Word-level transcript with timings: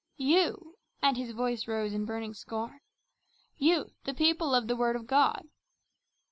You," 0.17 0.77
and 1.03 1.15
his 1.15 1.29
voice 1.29 1.67
rose 1.67 1.93
in 1.93 2.05
burning 2.05 2.33
scorn, 2.33 2.79
"you, 3.57 3.91
the 4.03 4.15
people 4.15 4.55
of 4.55 4.67
the 4.67 4.75
word 4.75 4.95
of 4.95 5.05
God! 5.05 5.45